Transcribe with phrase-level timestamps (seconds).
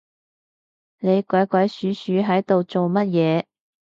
[0.97, 3.45] 你鬼鬼鼠鼠係度做乜嘢